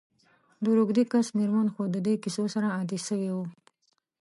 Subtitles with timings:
[0.63, 3.45] د روږدې کس میرمن خو د دي کیسو سره عادي سوي وه.